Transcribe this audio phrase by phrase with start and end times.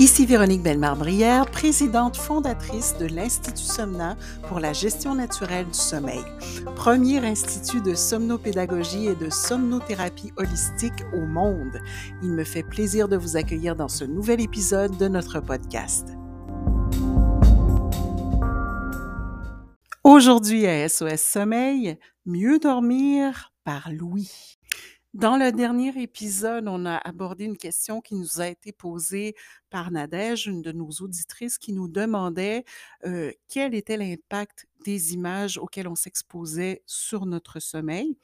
[0.00, 4.16] Ici Véronique Bellemare-Brière, présidente fondatrice de l'Institut Somna
[4.48, 6.24] pour la gestion naturelle du sommeil,
[6.74, 11.82] premier institut de somnopédagogie et de somnothérapie holistique au monde.
[12.22, 16.08] Il me fait plaisir de vous accueillir dans ce nouvel épisode de notre podcast.
[20.02, 24.59] Aujourd'hui à SOS Sommeil, mieux dormir par Louis.
[25.12, 29.34] Dans le dernier épisode, on a abordé une question qui nous a été posée
[29.68, 32.64] par Nadège, une de nos auditrices, qui nous demandait
[33.48, 38.16] quel était l'impact des images auxquelles on s'exposait sur notre sommeil.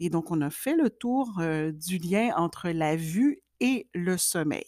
[0.00, 1.40] Et donc, on a fait le tour
[1.74, 4.66] du lien entre la vue et le sommeil.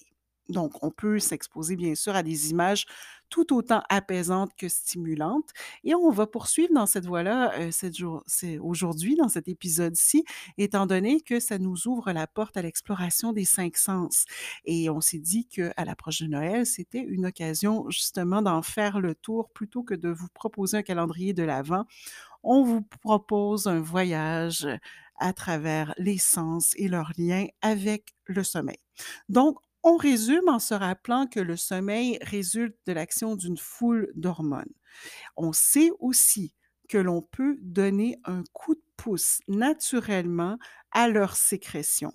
[0.48, 2.86] Donc, on peut s'exposer bien sûr à des images
[3.34, 5.50] tout autant apaisantes que stimulantes.
[5.82, 10.24] Et on va poursuivre dans cette voie-là euh, aujourd'hui, dans cet épisode-ci,
[10.56, 14.24] étant donné que ça nous ouvre la porte à l'exploration des cinq sens.
[14.66, 19.16] Et on s'est dit qu'à l'approche de Noël, c'était une occasion justement d'en faire le
[19.16, 21.86] tour plutôt que de vous proposer un calendrier de l'Avent.
[22.44, 24.68] On vous propose un voyage
[25.18, 28.78] à travers les sens et leurs liens avec le sommeil.
[29.28, 34.72] Donc, on résume en se rappelant que le sommeil résulte de l'action d'une foule d'hormones.
[35.36, 36.54] On sait aussi
[36.88, 40.58] que l'on peut donner un coup de pouce naturellement
[40.92, 42.12] à leur sécrétion.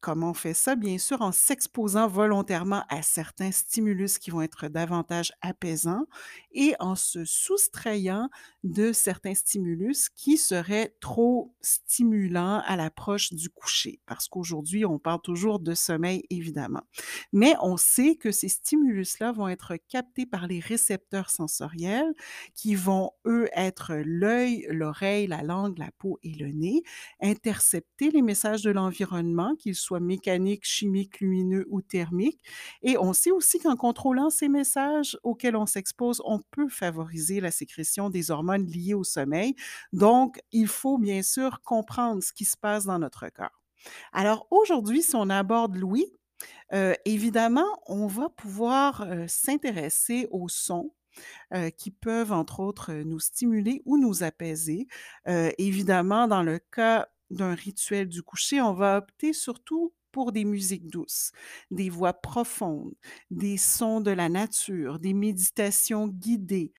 [0.00, 0.76] Comment on fait ça?
[0.76, 6.06] Bien sûr, en s'exposant volontairement à certains stimulus qui vont être davantage apaisants
[6.52, 8.30] et en se soustrayant
[8.64, 14.00] de certains stimulus qui seraient trop stimulants à l'approche du coucher.
[14.06, 16.82] Parce qu'aujourd'hui, on parle toujours de sommeil, évidemment.
[17.34, 22.14] Mais on sait que ces stimulus-là vont être captés par les récepteurs sensoriels
[22.54, 26.82] qui vont, eux, être l'œil, l'oreille, la langue, la peau et le nez,
[27.20, 32.40] intercepter les messages de l'environnement, qu'ils soient mécanique, chimique, lumineux ou thermique.
[32.82, 37.50] Et on sait aussi qu'en contrôlant ces messages auxquels on s'expose, on peut favoriser la
[37.50, 39.54] sécrétion des hormones liées au sommeil.
[39.92, 43.60] Donc, il faut bien sûr comprendre ce qui se passe dans notre corps.
[44.12, 46.12] Alors aujourd'hui, si on aborde l'ouïe,
[46.72, 50.92] euh, évidemment, on va pouvoir euh, s'intéresser aux sons,
[51.52, 54.86] euh, qui peuvent, entre autres, nous stimuler ou nous apaiser.
[55.26, 60.88] évidemment, dans le cas d'un rituel du coucher, on va opter surtout pour des musiques
[60.88, 61.32] douces,
[61.70, 62.94] des voix profondes,
[63.30, 66.72] des sons de la nature, des méditations guidées.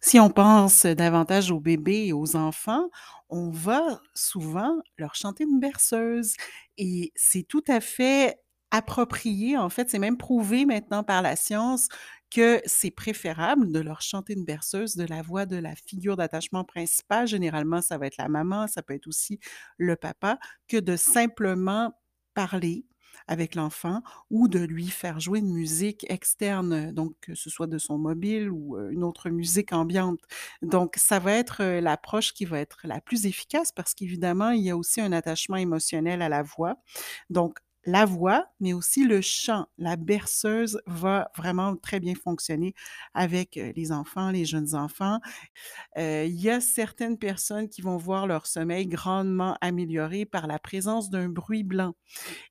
[0.00, 2.88] Si on pense davantage aux bébés et aux enfants,
[3.30, 6.34] on va souvent leur chanter une berceuse
[6.76, 8.38] et c'est tout à fait
[8.70, 11.88] approprié, en fait, c'est même prouvé maintenant par la science
[12.30, 16.64] que c'est préférable de leur chanter une berceuse de la voix de la figure d'attachement
[16.64, 17.26] principale.
[17.26, 19.40] Généralement, ça va être la maman, ça peut être aussi
[19.78, 20.38] le papa,
[20.68, 21.94] que de simplement
[22.34, 22.84] parler
[23.26, 27.78] avec l'enfant ou de lui faire jouer une musique externe, donc que ce soit de
[27.78, 30.20] son mobile ou une autre musique ambiante.
[30.62, 34.70] Donc, ça va être l'approche qui va être la plus efficace parce qu'évidemment, il y
[34.70, 36.76] a aussi un attachement émotionnel à la voix.
[37.30, 39.66] Donc, la voix, mais aussi le chant.
[39.78, 42.74] La berceuse va vraiment très bien fonctionner
[43.14, 45.20] avec les enfants, les jeunes enfants.
[45.96, 51.08] il y a certaines personnes qui vont voir leur sommeil grandement amélioré par la présence
[51.08, 51.94] d'un bruit blanc.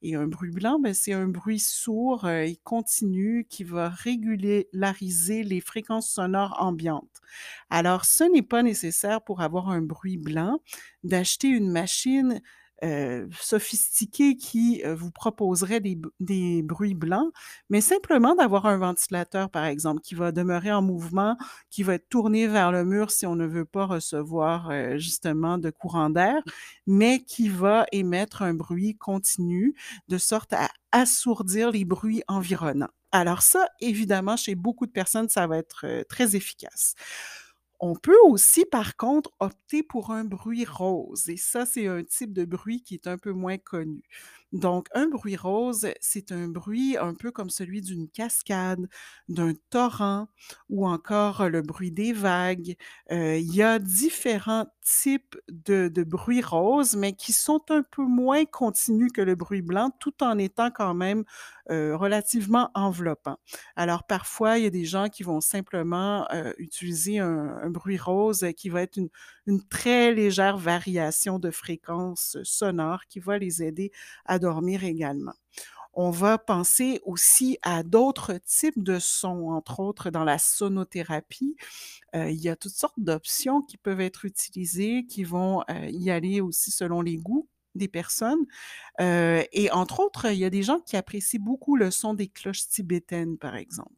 [0.02, 5.62] Et un bruit blanc, ben, c'est un bruit sourd et continu qui va régulariser les
[5.62, 7.22] fréquences sonores ambiantes.
[7.70, 10.62] Alors, ce n'est pas nécessaire pour avoir un bruit blanc
[11.04, 12.42] d'acheter une machine
[12.84, 17.32] euh, sophistiqué qui euh, vous proposerait des, bruits blancs,
[17.70, 21.38] mais simplement d'avoir un ventilateur, par exemple, qui va demeurer en mouvement,
[21.72, 25.58] qui va être tourné vers le mur si on ne veut pas recevoir euh, justement
[25.58, 26.42] de courant d'air,
[26.86, 29.74] mais qui va émettre un bruit continu
[30.08, 32.90] de sorte à assourdir les bruits environnants.
[33.12, 36.94] Alors ça, évidemment, chez beaucoup de personnes, ça va être très efficace.
[37.80, 42.34] On peut aussi, par contre, opter pour un bruit rose et ça, c'est un type
[42.34, 44.02] de bruit qui est un peu moins connu.
[44.54, 48.88] Donc, un bruit rose, c'est un bruit un peu comme celui d'une cascade,
[49.28, 50.28] d'un torrent
[50.70, 52.76] ou encore le bruit des vagues.
[53.10, 59.12] Il y a différents types de, bruits roses, mais qui sont un peu moins continus
[59.12, 61.26] que le bruit blanc, tout en étant quand même
[61.70, 63.40] relativement enveloppants.
[63.76, 66.26] Alors, parfois, il y a des gens qui vont simplement
[66.58, 68.98] utiliser un, bruit rose qui va être
[69.48, 73.92] une très légère variation de fréquence sonore qui va les aider
[74.26, 75.34] à dormir également.
[76.00, 81.56] On va penser aussi à d'autres types de sons, entre autres dans la sonothérapie.
[82.16, 86.12] Euh, il y a toutes sortes d'options qui peuvent être utilisées, qui vont euh, y
[86.12, 88.46] aller aussi selon les goûts des personnes.
[89.00, 92.68] Et entre autres, il y a des gens qui apprécient beaucoup le son des cloches
[92.68, 93.92] tibétaines, par exemple.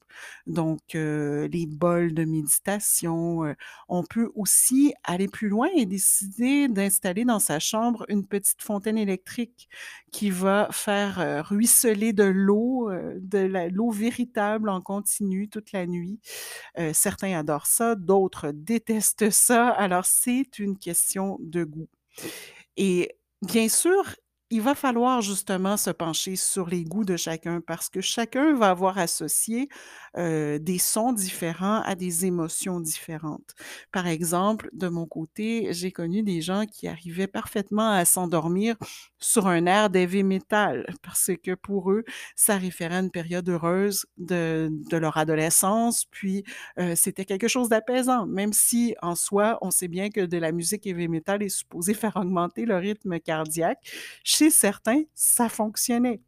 [0.47, 3.55] Donc, les bols de méditation.
[3.87, 8.97] On peut aussi aller plus loin et décider d'installer dans sa chambre une petite fontaine
[8.97, 9.69] électrique
[10.11, 16.19] qui va faire ruisseler de l'eau, de l'eau véritable en continu toute la nuit.
[16.93, 19.69] certains adorent ça, d'autres détestent ça.
[19.69, 21.87] Alors, c'est une question de goût.
[22.77, 24.03] Et bien sûr,
[24.51, 28.69] il va falloir justement se pencher sur les goûts de chacun parce que chacun va
[28.69, 29.69] avoir associé
[30.18, 33.54] des sons différents à des émotions différentes.
[33.92, 38.75] Par exemple, de mon côté, j'ai connu des gens qui arrivaient parfaitement à s'endormir
[39.19, 42.04] sur un air d'heavy metal parce que pour eux,
[42.36, 46.44] ça référait à une période heureuse de, de leur adolescence, puis
[46.96, 50.88] c'était quelque chose d'apaisant, même si en soi, on sait bien que de la musique
[50.88, 53.80] heavy metal est supposée faire augmenter le rythme cardiaque
[54.50, 56.21] certains, ça fonctionnait.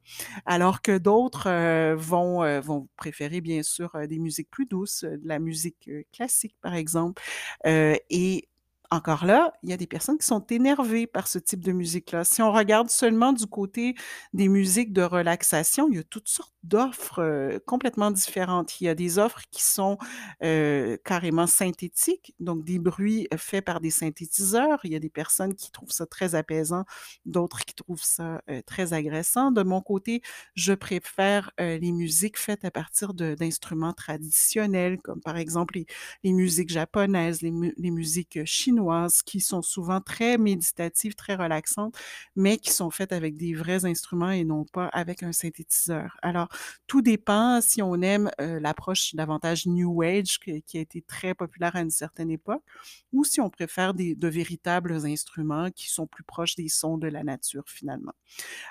[0.45, 5.03] Alors que d'autres euh, vont, euh, vont préférer bien sûr euh, des musiques plus douces,
[5.03, 7.21] de la musique classique par exemple.
[7.65, 8.47] et
[8.91, 12.25] encore là, il y a des personnes qui sont énervées par ce type de musique-là.
[12.25, 13.95] Si on regarde seulement du côté
[14.33, 18.81] des musiques de relaxation, il y a toutes sortes d'offres euh, complètement différentes.
[18.81, 19.97] Il y a des offres qui sont
[20.43, 24.79] euh, carrément synthétiques, donc des bruits faits par des synthétiseurs.
[24.83, 26.83] Il y a des personnes qui trouvent ça très apaisant,
[27.25, 29.51] d'autres qui trouvent ça euh, très agressant.
[29.51, 30.21] De mon côté,
[30.55, 35.79] je préfère les musiques faites à partir d'instruments traditionnels, comme par exemple
[36.23, 38.80] les, musiques japonaises, les, les musiques chinoises
[39.25, 41.95] qui sont souvent très méditatives, très relaxantes,
[42.35, 46.17] mais qui sont faites avec des vrais instruments et non pas avec un synthétiseur.
[46.21, 46.49] Alors,
[46.87, 51.75] tout dépend si on aime euh, l'approche davantage New Age qui, a été très populaire
[51.75, 52.63] à une certaine époque,
[53.11, 57.07] ou si on préfère des, de véritables instruments qui sont plus proches des sons de
[57.07, 58.13] la nature finalement.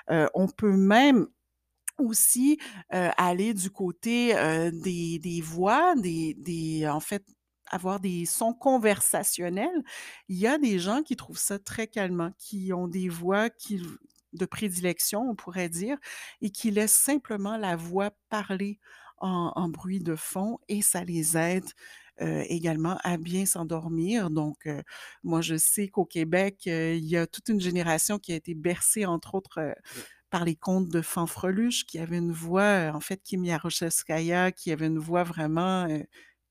[0.09, 1.27] Euh, on peut même
[1.97, 2.59] aussi
[2.93, 4.33] euh, aller du côté
[4.71, 7.23] des, voix, des, des, en fait,
[7.71, 9.83] avoir des sons conversationnels,
[10.27, 13.81] il y a des gens qui trouvent ça très calmant, qui ont des voix qui,
[14.33, 15.97] de prédilection, on pourrait dire,
[16.41, 18.79] et qui laissent simplement la voix parler
[19.17, 21.65] en, bruit de fond et ça les aide
[22.21, 24.31] euh, également à bien s'endormir.
[24.31, 24.81] Donc, euh,
[25.23, 28.55] moi, je sais qu'au Québec, euh, il y a toute une génération qui a été
[28.55, 29.75] bercée, entre autres,
[30.31, 34.87] par les contes de Fanfreluche, qui avait une voix, en fait, Kim Yaroshevskaya, qui avait
[34.87, 35.87] une voix vraiment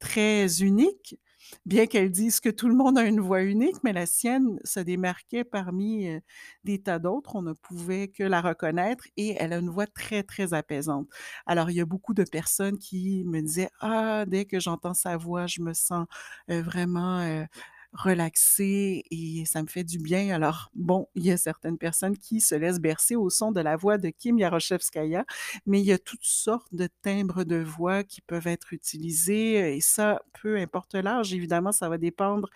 [0.00, 1.18] très unique,
[1.66, 4.80] bien qu'elle dise que tout le monde a une voix unique, mais la sienne se
[4.80, 6.20] démarquait parmi euh,
[6.64, 7.36] des tas d'autres.
[7.36, 11.08] On ne pouvait que la reconnaître et elle a une voix très, très apaisante.
[11.46, 15.16] Alors, il y a beaucoup de personnes qui me disaient, ah, dès que j'entends sa
[15.16, 16.06] voix, je me sens
[16.50, 17.20] euh, vraiment...
[17.20, 17.44] Euh,
[17.92, 20.34] relaxée et ça me fait du bien.
[20.34, 23.76] Alors, bon, il y a certaines personnes qui se laissent bercer au son de la
[23.76, 25.24] voix de Kim Yaroshevskaya,
[25.66, 29.80] mais il y a toutes sortes de timbres de voix qui peuvent être utilisés et
[29.80, 32.48] ça, peu importe l'âge, évidemment, ça va dépendre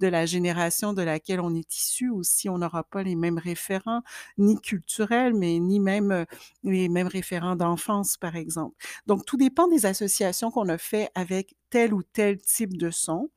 [0.00, 2.48] de la génération de laquelle on est issu aussi.
[2.48, 4.02] On n'aura pas les mêmes référents,
[4.38, 6.24] ni culturels, mais ni même euh,
[6.64, 8.76] les mêmes référents d'enfance, par exemple.
[9.06, 13.30] Donc, tout dépend des associations qu'on a fait avec tel ou tel type de son.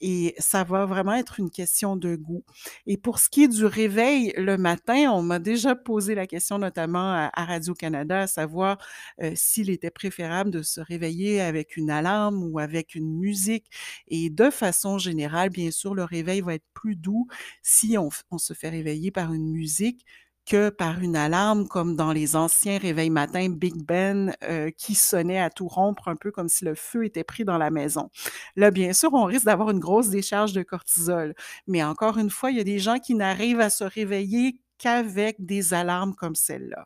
[0.00, 2.44] Et ça va vraiment être une question de goût.
[2.86, 6.58] Et pour ce qui est du réveil le matin, on m'a déjà posé la question,
[6.58, 8.78] notamment à, Radio-Canada, à savoir
[9.22, 13.70] euh, s'il était préférable de se réveiller avec une alarme ou avec une musique.
[14.08, 17.28] Et de façon générale, bien sûr, le réveil va être plus doux
[17.62, 20.04] si on, on se fait réveiller par une musique
[20.46, 25.40] que par une alarme comme dans les anciens réveils matins Big Ben euh, qui sonnait
[25.40, 28.10] à tout rompre, un peu comme si le feu était pris dans la maison.
[28.54, 31.34] Là, bien sûr, on risque d'avoir une grosse décharge de cortisol.
[31.66, 35.44] Mais encore une fois, il y a des gens qui n'arrivent à se réveiller qu'avec
[35.44, 36.84] des alarmes comme celle-là.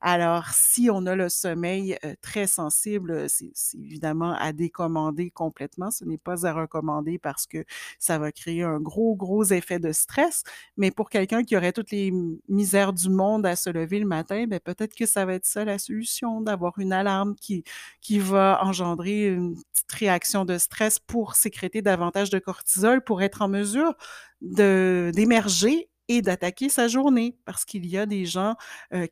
[0.00, 5.90] Alors, si on a le sommeil euh, très sensible, c'est évidemment à décommander complètement.
[5.90, 7.64] Ce n'est pas à recommander parce que
[7.98, 10.42] ça va créer un gros, gros effet de stress.
[10.76, 12.12] Mais pour quelqu'un qui aurait toutes les
[12.48, 15.64] misères du monde à se lever le matin, ben peut-être que ça va être ça
[15.64, 17.64] la solution, d'avoir une alarme qui,
[18.00, 23.42] qui va engendrer une petite réaction de stress pour sécréter davantage de cortisol pour être
[23.42, 23.94] en mesure
[24.40, 28.56] d'émerger et d'attaquer sa journée parce qu'il y a des gens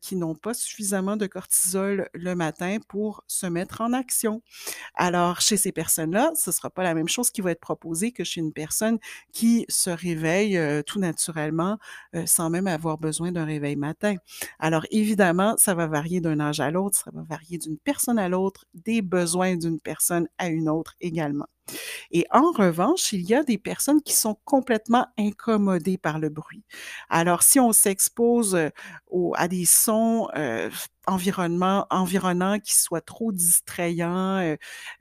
[0.01, 4.41] qui n'ont pas suffisamment de cortisol le matin pour se mettre en action.
[4.95, 8.11] Alors, chez ces personnes-là, ce ne sera pas la même chose qui va être proposée
[8.11, 8.99] que chez une personne
[9.33, 11.77] qui se réveille tout naturellement
[12.25, 14.15] sans même avoir besoin d'un réveil matin.
[14.59, 18.29] Alors, évidemment, ça va varier d'un âge à l'autre, ça va varier d'une personne à
[18.29, 21.47] l'autre, des besoins d'une personne à une autre également.
[22.11, 26.63] Et en revanche, il y a des personnes qui sont complètement incommodées par le bruit.
[27.09, 28.57] Alors si on s'expose,
[29.07, 30.69] au à des sons, heu,
[31.07, 33.31] environnement environnants qui soient trop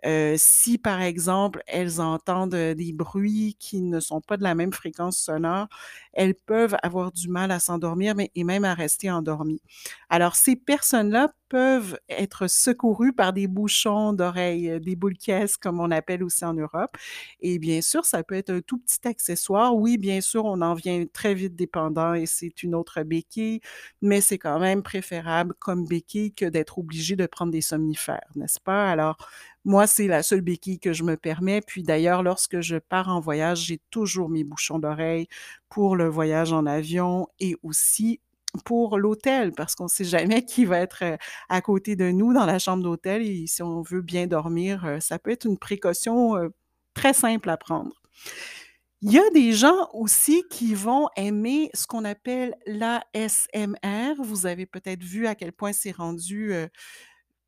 [0.07, 4.73] heu, si par exemple, elles entendent, des bruits qui ne sont pas de la même
[4.73, 5.67] fréquence sonore,
[6.13, 9.63] elles peuvent avoir du mal à s'endormir, mais et même à rester endormies.
[10.09, 15.17] Alors ces personnes-là peuvent être secourues par des bouchons d'oreilles, des boules
[15.61, 16.97] comme on appelle aussi en Europe
[17.41, 19.75] et bien sûr, ça peut être un tout petit accessoire.
[19.77, 23.61] Oui, bien sûr, on en vient très vite dépendant et c'est une autre béquille,
[24.03, 28.61] mais c'est quand même préférable comme béquille que d'être obligé de prendre des somnifères, n'est-ce
[28.61, 28.91] pas?
[28.91, 29.17] Alors
[29.65, 31.61] moi, c'est la seule béquille que je me permets.
[31.61, 35.29] Puis d'ailleurs, lorsque je pars en voyage, j'ai toujours mes bouchons d'oreilles
[35.69, 38.21] pour le voyage en avion et aussi
[38.65, 41.17] pour l'hôtel parce qu'on sait jamais qui va être, heu,
[41.49, 45.01] à côté de nous dans la chambre d'hôtel et si on veut bien dormir, heu,
[45.01, 46.53] ça peut être une précaution, heu,
[46.95, 47.93] très simple à prendre.
[49.03, 54.15] Il y a des gens aussi qui vont aimer ce qu'on appelle l'ASMR.
[54.19, 56.69] Vous avez peut-être vu à quel point c'est rendu, heu,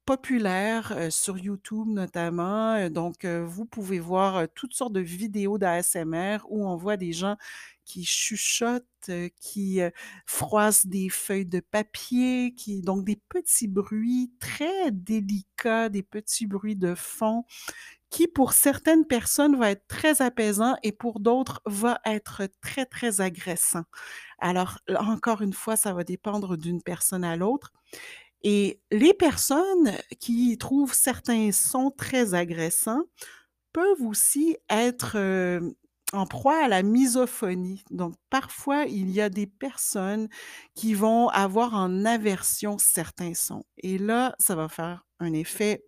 [0.07, 6.38] populaire, heu, sur YouTube notamment, heu, donc vous pouvez voir, toutes sortes de vidéos d'ASMR
[6.50, 7.37] où on voit des gens
[7.90, 9.90] qui chuchotent, heu, qui, heu,
[10.26, 16.76] froissent des feuilles de papier, qui donc des petits bruits très délicats, des petits bruits
[16.76, 17.44] de fond
[18.11, 23.20] qui, pour certaines personnes, va être très apaisant et pour d'autres, va être très, très
[23.20, 23.85] agressant.
[24.40, 27.73] Alors encore une fois, ça va dépendre d'une personne à l'autre
[28.42, 33.04] et les personnes qui trouvent certains sons très agressants
[33.73, 35.75] peuvent aussi être, hem,
[36.12, 37.85] en proie à la misophonie.
[37.90, 40.29] Donc parfois, il y a des personnes
[40.75, 45.85] qui vont avoir en aversion certains sons et là, ça va faire un effet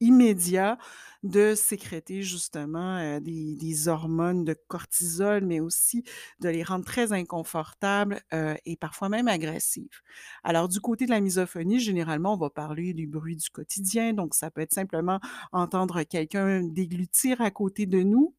[0.00, 0.78] immédiat
[1.22, 6.04] de sécréter justement, heu, des hormones de cortisol, mais aussi
[6.40, 10.00] de les rendre très inconfortables, heu et parfois même agressives.
[10.44, 14.34] Alors du côté de la misophonie, généralement, on va parler du bruit du quotidien, donc
[14.34, 15.20] ça peut être simplement
[15.52, 18.34] entendre quelqu'un déglutir à côté de nous.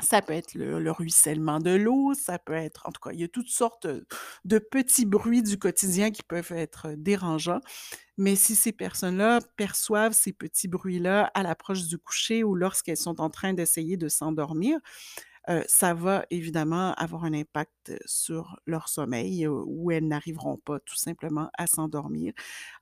[0.00, 3.18] Ça peut être le le ruissellement de l'eau, ça peut être en tout cas, il
[3.20, 3.88] y a toutes sortes,
[4.44, 7.58] de petits bruits du quotidien qui peuvent être dérangeants.
[8.18, 13.20] Mais si ces personnes-là perçoivent ces petits bruits-là à l'approche du coucher ou lorsqu'elles sont
[13.20, 14.78] en train d'essayer de s'endormir,
[15.68, 21.50] ça va évidemment avoir un impact sur leur sommeil, où elles n'arriveront pas tout simplement
[21.58, 22.32] à s'endormir.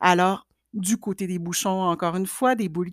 [0.01, 2.93] Alors, du côté des bouchons, encore une fois, des boules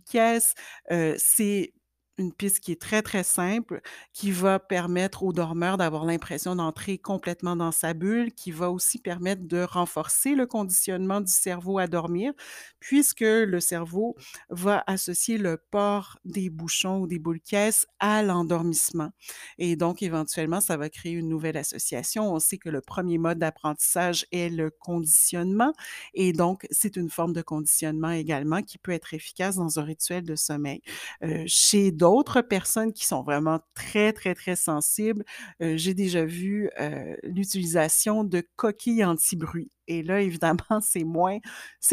[0.91, 1.73] heu, c'est
[2.17, 3.81] une piste qui est très, très simple,
[4.13, 8.99] qui va permettre au dormeur d'avoir l'impression d'entrer complètement dans sa bulle, qui va aussi
[8.99, 12.33] permettre de renforcer le conditionnement du cerveau à dormir,
[12.79, 14.15] puisque le cerveau
[14.49, 19.09] va associer le port des bouchons ou des boules caisses à l'endormissement
[19.57, 22.33] et donc éventuellement, ça va créer une nouvelle association.
[22.33, 25.73] On sait que le 1er mode d'apprentissage est le conditionnement
[26.13, 30.23] et donc c'est une forme de conditionnement également qui peut être efficace dans un rituel
[30.23, 30.81] de sommeil.
[31.23, 35.23] Heu, chez d'autres personnes qui sont vraiment très, très, très sensibles,
[35.61, 39.71] heu, j'ai déjà vu, heu, l'utilisation de coquilles anti-bruit.
[39.87, 41.39] Et là, évidemment, c'est moins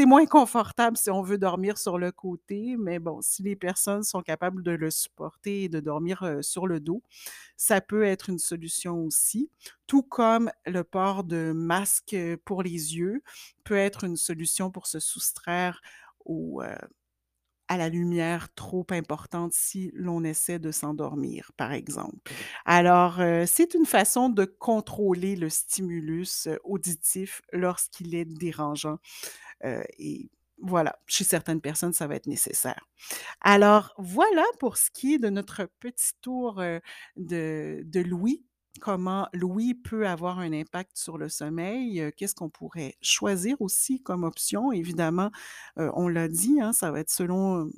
[0.06, 4.22] moins confortable si on veut dormir sur le côté, mais bon, si les personnes sont
[4.22, 7.02] capables de le supporter et de dormir, heu, sur le dos,
[7.56, 9.50] ça peut être une solution aussi.
[9.86, 13.22] Tout comme le port de masques, heu, pour les yeux
[13.64, 15.80] peut être une solution pour se soustraire
[16.24, 16.74] au, heu,
[17.70, 22.18] à la lumière trop importante si l'on essaie de s'endormir, par exemple.
[22.66, 28.98] Alors, heu, c'est une façon de contrôler le stimulus, heu, auditif lorsqu'il est dérangeant,
[29.64, 30.30] heu et
[30.62, 32.86] voilà, chez certaines personnes, ça va être nécessaire.
[33.42, 36.62] Alors voilà pour ce qui est de notre petit tour,
[37.16, 38.44] de de l'ouïe.
[38.80, 44.24] Comment l'ouïe peut avoir un impact sur le sommeil, qu'est-ce qu'on pourrait choisir aussi comme
[44.24, 44.72] option?
[44.72, 45.30] Évidemment,
[45.76, 47.70] on l'a dit, hein, ça va être selon, hem,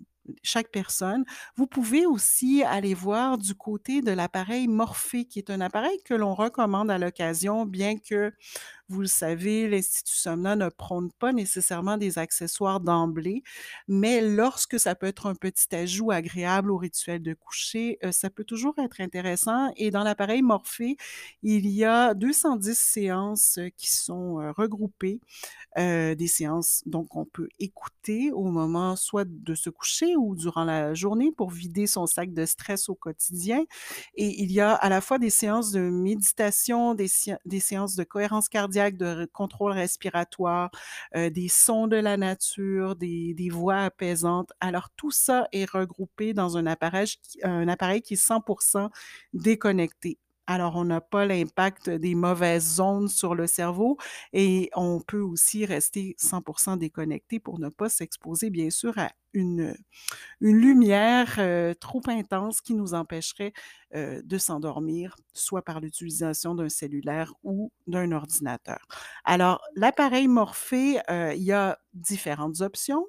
[0.42, 1.24] chaque personne.
[1.56, 6.14] Vous pouvez aussi aller voir du côté de l'appareil Morphée, qui est un appareil que
[6.14, 8.32] l'on recommande à l'occasion, bien que,
[8.92, 13.42] vous le savez, l'Institut Somnant ne prône pas nécessairement des accessoires d'emblée,
[13.88, 18.30] mais lorsque ça peut être un petit ajout agréable au rituel de coucher, heu, ça
[18.30, 19.72] peut toujours être intéressant.
[19.76, 20.96] Et dans l'appareil Morphée,
[21.42, 25.20] il y a 210 séances, heu, qui sont, heu, regroupées,
[25.76, 30.94] des séances donc qu'on peut écouter au moment soit de se coucher ou durant la
[30.94, 33.64] journée pour vider son sac de stress au quotidien.
[34.14, 37.08] Et il y a à la fois des séances de méditation, des
[37.60, 40.70] séances de cohérence cardiaque de contrôle respiratoire,
[41.16, 44.52] euh, des sons de la nature, des, des, voix apaisantes.
[44.60, 47.06] Alors, tout ça est regroupé dans un appareil,
[47.42, 48.90] un appareil qui est 100%
[49.32, 50.18] déconnecté.
[50.46, 53.96] Alors, on n'a pas l'impact des mauvaises ondes sur le cerveau
[54.32, 59.74] et on peut aussi rester 100% déconnecté pour ne pas s'exposer, bien sûr, à une,
[60.40, 63.52] lumière euh, trop intense qui nous empêcherait
[63.94, 68.86] euh, de s'endormir, soit par l'utilisation d'un cellulaire ou d'un ordinateur.
[69.24, 73.06] Alors, l'appareil Morphée, euh, il y a différentes options.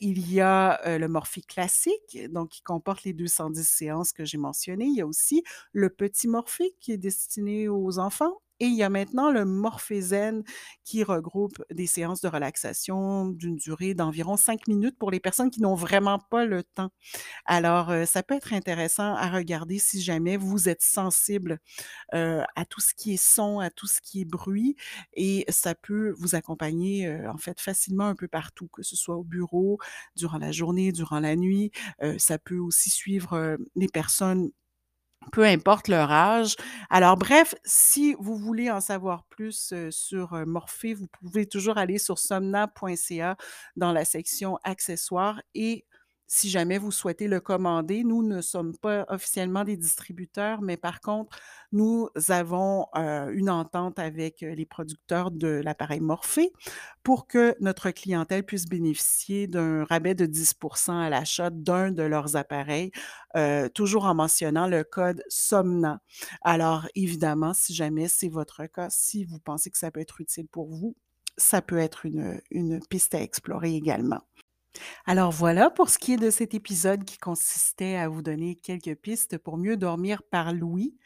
[0.00, 4.86] Il y a le Morphée classique, donc qui comporte les 210 séances que j'ai mentionnées.
[4.86, 8.40] Il y a aussi le petit Morphée qui est destiné aux enfants.
[8.60, 10.42] Et il y a maintenant le Morphézen
[10.84, 15.62] qui regroupe des séances de relaxation d'une durée d'environ cinq minutes pour les personnes qui
[15.62, 16.90] n'ont vraiment pas le temps.
[17.46, 21.58] Alors, euh, ça peut être intéressant à regarder si jamais vous êtes sensible
[22.14, 24.76] euh, à tout ce qui est son, à tout ce qui est bruit,
[25.14, 29.16] et ça peut vous accompagner euh, en fait facilement un peu partout, que ce soit
[29.16, 29.78] au bureau,
[30.16, 31.70] durant la journée, durant la nuit.
[32.18, 34.50] ça peut aussi suivre les personnes
[35.32, 36.56] peu importe leur âge.
[36.88, 42.18] Alors bref, si vous voulez en savoir plus sur Morphée, vous pouvez toujours aller sur
[42.18, 43.36] somna.ca
[43.76, 45.86] dans la section accessoires et
[46.32, 51.00] si jamais vous souhaitez le commander, nous ne sommes pas officiellement des distributeurs, mais par
[51.00, 51.36] contre,
[51.72, 56.52] nous avons euh, une entente avec les producteurs de l'appareil Morphée
[57.02, 62.36] pour que notre clientèle puisse bénéficier d'un rabais de 10% à l'achat d'un de leurs
[62.36, 62.92] appareils,
[63.36, 66.00] euh, toujours en mentionnant le code SOMNA.
[66.42, 70.46] Alors, évidemment, si jamais c'est votre cas, si vous pensez que ça peut être utile
[70.46, 70.94] pour vous,
[71.36, 72.06] ça peut être
[72.50, 74.20] une piste à explorer également.
[75.06, 78.94] Alors voilà pour ce qui est de cet épisode qui consistait à vous donner quelques
[78.94, 80.96] pistes pour mieux dormir par l'ouïe.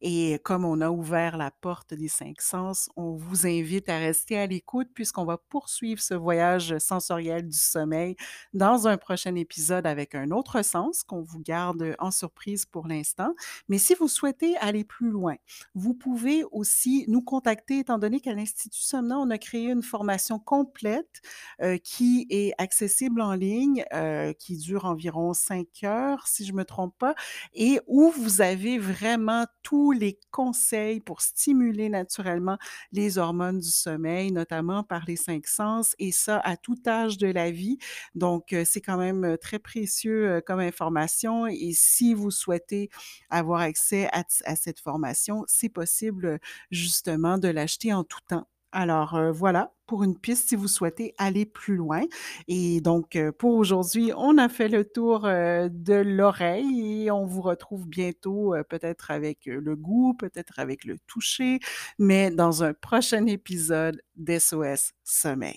[0.00, 4.38] Et comme on a ouvert la porte des cinq sens, on vous invite à rester
[4.38, 8.14] à l'écoute puisqu'on va poursuivre ce voyage sensoriel du sommeil
[8.54, 13.34] dans un prochain épisode avec un autre sens qu'on vous garde en surprise pour l'instant.
[13.68, 15.34] Mais si vous souhaitez aller plus loin,
[15.74, 20.38] vous pouvez aussi nous contacter étant donné qu'à l'Institut Somna, on a créé une formation
[20.38, 21.20] complète
[21.60, 26.58] euh, qui est accessible en ligne, euh, qui dure environ cinq heures, si je ne
[26.58, 27.14] me trompe pas,
[27.54, 32.58] et où vous avez vraiment tout les conseils pour stimuler naturellement
[32.92, 37.28] les hormones du sommeil, notamment par les cinq sens, et ça à tout âge de
[37.28, 37.78] la vie.
[38.14, 41.46] Donc, euh, c'est quand même très précieux euh, comme information.
[41.46, 42.90] Et si vous souhaitez
[43.30, 44.24] avoir accès à,
[44.56, 46.38] cette formation, c'est possible
[46.70, 48.46] justement de l'acheter en tout temps.
[48.72, 52.02] Alors voilà pour une piste si vous souhaitez aller plus loin.
[52.46, 57.26] Et donc euh, pour aujourd'hui, on a fait le tour euh, de l'oreille et on
[57.26, 61.58] vous retrouve bientôt peut-être avec le goût, peut-être avec le toucher,
[61.98, 65.56] mais dans un prochain épisode d'SOS Sommeil.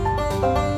[0.41, 0.70] thank you